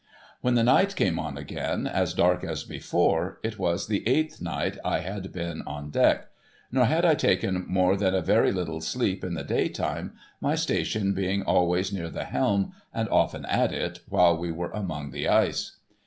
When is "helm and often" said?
12.25-13.45